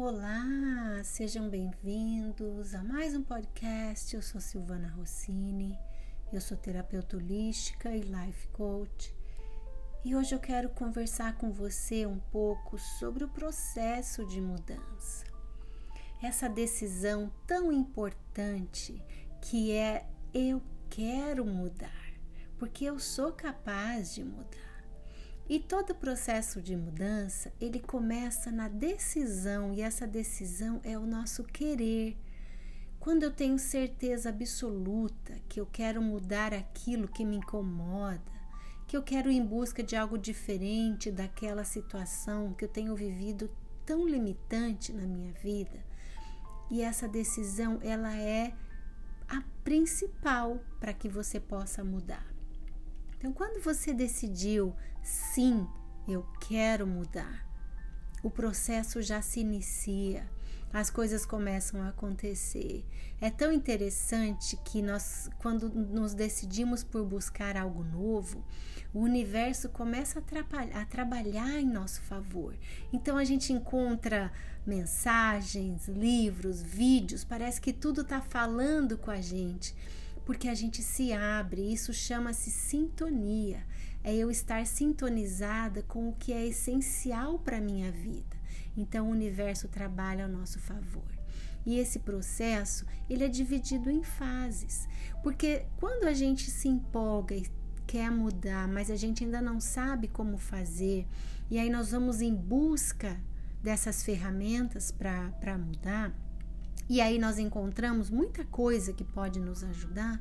[0.00, 4.14] Olá, sejam bem-vindos a mais um podcast.
[4.14, 5.76] Eu sou Silvana Rossini,
[6.32, 9.12] eu sou terapeuta holística e life coach.
[10.04, 15.24] E hoje eu quero conversar com você um pouco sobre o processo de mudança.
[16.22, 19.04] Essa decisão tão importante
[19.42, 22.12] que é eu quero mudar,
[22.56, 24.67] porque eu sou capaz de mudar.
[25.48, 31.42] E todo processo de mudança, ele começa na decisão, e essa decisão é o nosso
[31.42, 32.18] querer.
[33.00, 38.20] Quando eu tenho certeza absoluta que eu quero mudar aquilo que me incomoda,
[38.86, 43.50] que eu quero ir em busca de algo diferente daquela situação que eu tenho vivido
[43.86, 45.82] tão limitante na minha vida,
[46.70, 48.52] e essa decisão ela é
[49.26, 52.37] a principal para que você possa mudar.
[53.18, 54.72] Então, quando você decidiu,
[55.02, 55.66] sim,
[56.06, 57.44] eu quero mudar,
[58.22, 60.24] o processo já se inicia,
[60.72, 62.84] as coisas começam a acontecer.
[63.20, 68.44] É tão interessante que nós, quando nos decidimos por buscar algo novo,
[68.94, 72.54] o universo começa a, a trabalhar em nosso favor.
[72.92, 74.30] Então a gente encontra
[74.66, 79.74] mensagens, livros, vídeos, parece que tudo está falando com a gente
[80.28, 83.64] porque a gente se abre, isso chama-se sintonia.
[84.04, 88.36] É eu estar sintonizada com o que é essencial para a minha vida.
[88.76, 91.10] Então o universo trabalha ao nosso favor.
[91.64, 94.86] E esse processo, ele é dividido em fases.
[95.22, 97.46] Porque quando a gente se empolga e
[97.86, 101.06] quer mudar, mas a gente ainda não sabe como fazer,
[101.50, 103.18] e aí nós vamos em busca
[103.62, 106.14] dessas ferramentas para mudar,
[106.88, 110.20] e aí nós encontramos muita coisa que pode nos ajudar.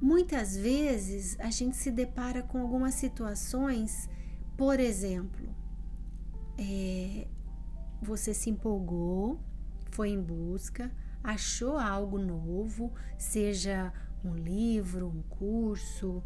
[0.00, 4.08] Muitas vezes a gente se depara com algumas situações,
[4.56, 5.48] por exemplo,
[6.58, 7.26] é,
[8.02, 9.40] você se empolgou,
[9.90, 10.90] foi em busca,
[11.22, 13.92] achou algo novo, seja
[14.24, 16.22] um livro, um curso,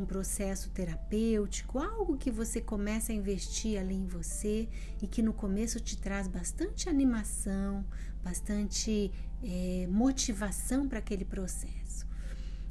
[0.00, 4.68] um processo terapêutico, algo que você começa a investir ali em você
[5.02, 7.84] e que no começo te traz bastante animação,
[8.22, 9.12] bastante
[9.42, 12.06] é, motivação para aquele processo.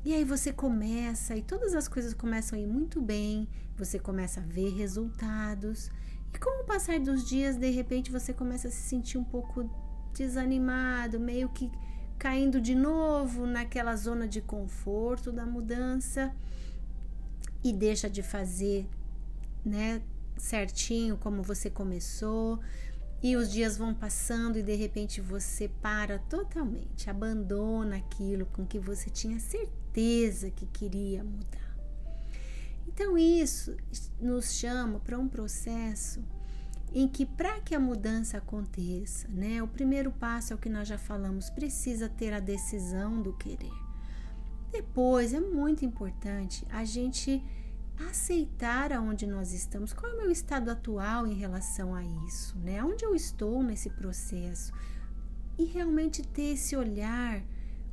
[0.04, 3.48] E aí você começa e todas as coisas começam a ir muito bem,
[3.78, 5.92] você começa a ver resultados.
[6.34, 9.70] E com o passar dos dias, de repente você começa a se sentir um pouco
[10.14, 11.70] desanimado, meio que
[12.18, 16.34] caindo de novo naquela zona de conforto da mudança
[17.64, 18.88] e deixa de fazer,
[19.64, 20.02] né,
[20.38, 22.60] certinho como você começou.
[23.22, 28.80] E os dias vão passando e de repente você para totalmente, abandona aquilo com que
[28.80, 31.70] você tinha certeza que queria mudar.
[32.88, 33.76] Então, isso
[34.20, 36.24] nos chama para um processo
[36.94, 40.88] em que, para que a mudança aconteça, né, o primeiro passo é o que nós
[40.88, 43.89] já falamos, precisa ter a decisão do querer.
[44.72, 47.44] Depois é muito importante a gente
[48.10, 52.84] aceitar aonde nós estamos, qual é o meu estado atual em relação a isso, né?
[52.84, 54.72] Onde eu estou nesse processo
[55.58, 57.44] e realmente ter esse olhar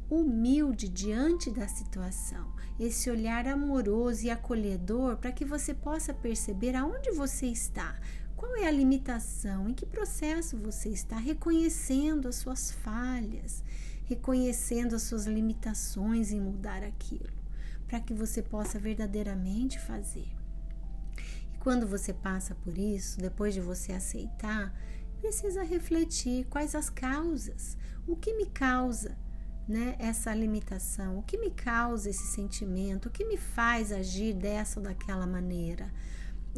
[0.08, 7.10] humilde diante da situação, esse olhar amoroso e acolhedor para que você possa perceber aonde
[7.10, 7.98] você está,
[8.36, 13.64] qual é a limitação, em que processo você está, reconhecendo as suas falhas,
[14.06, 17.32] reconhecendo as suas limitações em mudar aquilo,
[17.86, 20.28] para que você possa verdadeiramente fazer.
[21.52, 24.72] E quando você passa por isso, depois de você aceitar,
[25.20, 29.18] precisa refletir quais as causas, o que me causa
[29.66, 34.78] né, essa limitação, o que me causa esse sentimento, o que me faz agir dessa
[34.78, 35.92] ou daquela maneira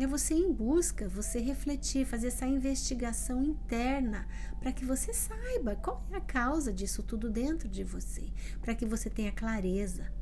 [0.05, 4.29] é você ir em busca, você refletir, fazer essa investigação interna
[4.61, 8.87] para que você saiba qual é a causa disso tudo dentro de você, para que
[8.87, 10.13] você tenha clareza.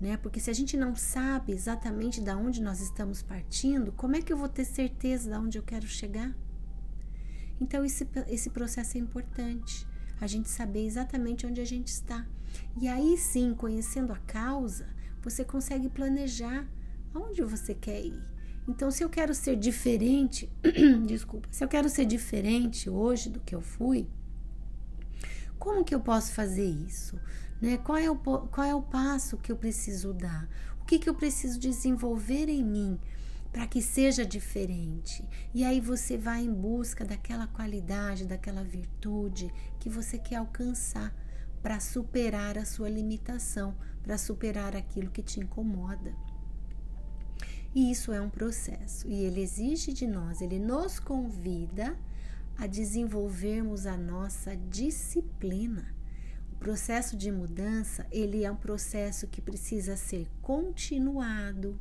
[0.00, 0.16] Né?
[0.16, 4.32] Porque se a gente não sabe exatamente de onde nós estamos partindo, como é que
[4.32, 6.34] eu vou ter certeza de onde eu quero chegar?
[7.60, 9.86] Então, esse, esse processo é importante,
[10.20, 12.26] a gente saber exatamente onde a gente está.
[12.80, 14.86] E aí sim, conhecendo a causa,
[15.22, 16.66] você consegue planejar
[17.12, 18.39] aonde você quer ir
[18.70, 20.48] então, se eu quero ser diferente,
[21.04, 24.06] desculpa, se eu quero ser diferente hoje do que eu fui,
[25.58, 27.18] como que eu posso fazer isso?
[27.60, 27.78] Né?
[27.78, 30.48] Qual, é o, qual é o passo que eu preciso dar?
[30.80, 32.98] O que, que eu preciso desenvolver em mim
[33.52, 35.24] para que seja diferente?
[35.52, 41.12] E aí você vai em busca daquela qualidade, daquela virtude que você quer alcançar
[41.60, 46.14] para superar a sua limitação, para superar aquilo que te incomoda.
[47.74, 51.96] E isso é um processo e ele exige de nós, ele nos convida
[52.58, 55.94] a desenvolvermos a nossa disciplina.
[56.52, 61.78] O processo de mudança, ele é um processo que precisa ser continuado,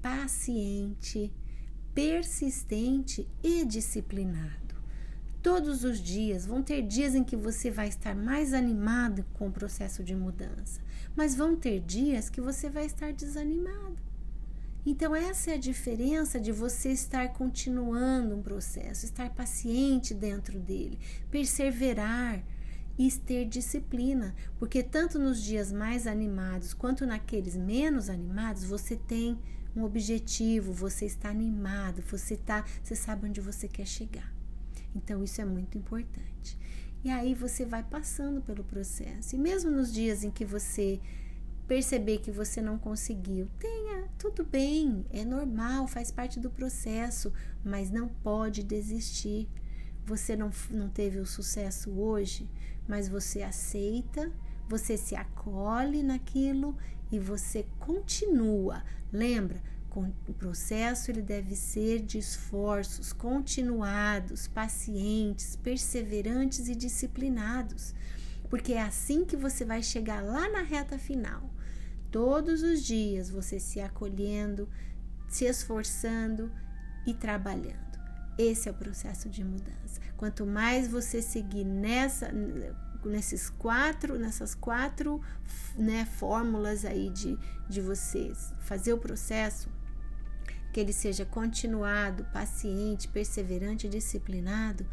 [0.00, 1.32] paciente,
[1.92, 4.76] persistente e disciplinado.
[5.42, 9.52] Todos os dias vão ter dias em que você vai estar mais animado com o
[9.52, 10.80] processo de mudança,
[11.16, 14.11] mas vão ter dias que você vai estar desanimado.
[14.84, 20.98] Então, essa é a diferença de você estar continuando um processo, estar paciente dentro dele,
[21.30, 22.44] perseverar
[22.98, 29.38] e ter disciplina, porque tanto nos dias mais animados quanto naqueles menos animados, você tem
[29.74, 34.32] um objetivo, você está animado, você tá, você sabe onde você quer chegar.
[34.94, 36.58] Então, isso é muito importante.
[37.04, 39.34] E aí você vai passando pelo processo.
[39.34, 41.00] E mesmo nos dias em que você
[41.66, 43.81] perceber que você não conseguiu, tenha,
[44.22, 47.32] tudo bem, é normal, faz parte do processo,
[47.64, 49.48] mas não pode desistir.
[50.06, 52.48] Você não, não teve o sucesso hoje,
[52.86, 54.32] mas você aceita,
[54.68, 56.78] você se acolhe naquilo
[57.10, 58.84] e você continua.
[59.12, 59.60] Lembra?
[59.90, 67.92] O processo ele deve ser de esforços continuados, pacientes, perseverantes e disciplinados,
[68.48, 71.50] porque é assim que você vai chegar lá na reta final.
[72.12, 74.68] Todos os dias você se acolhendo,
[75.28, 76.52] se esforçando
[77.06, 77.80] e trabalhando.
[78.38, 80.00] Esse é o processo de mudança.
[80.16, 82.30] Quanto mais você seguir nessa
[83.04, 85.20] nesses quatro, nessas quatro
[85.76, 87.36] né, fórmulas aí de,
[87.68, 89.68] de vocês fazer o processo,
[90.72, 94.86] que ele seja continuado, paciente, perseverante disciplinado,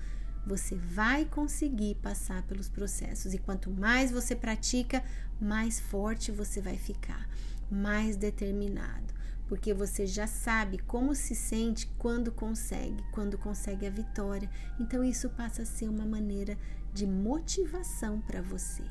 [0.46, 3.34] você vai conseguir passar pelos processos.
[3.34, 5.04] E quanto mais você pratica,
[5.40, 7.28] mais forte você vai ficar,
[7.70, 9.14] mais determinado,
[9.48, 14.50] porque você já sabe como se sente quando consegue, quando consegue a vitória.
[14.80, 16.58] Então isso passa a ser uma maneira
[16.94, 18.84] de motivação para você.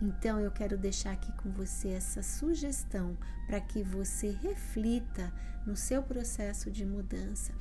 [0.00, 3.16] Então eu quero deixar aqui com você essa sugestão
[3.46, 5.32] para que você reflita
[5.66, 7.52] no seu processo de mudança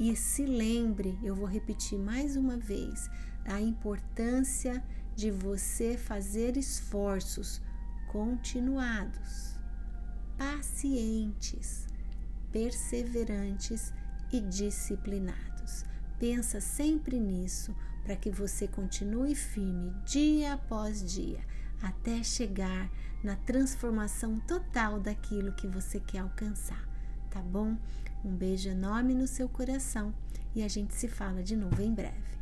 [0.00, 3.10] e se lembre, eu vou repetir mais uma vez,
[3.44, 4.82] a importância
[5.14, 7.60] de você fazer esforços
[8.08, 9.58] continuados,
[10.38, 11.86] pacientes,
[12.50, 13.92] perseverantes
[14.32, 15.84] e disciplinados.
[16.18, 21.44] Pensa sempre nisso para que você continue firme dia após dia
[21.82, 22.90] até chegar
[23.22, 26.88] na transformação total daquilo que você quer alcançar,
[27.30, 27.76] tá bom?
[28.24, 30.12] Um beijo enorme no seu coração
[30.54, 32.39] e a gente se fala de novo em breve.